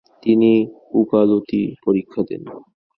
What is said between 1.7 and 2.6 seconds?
পরীক্ষা দেন।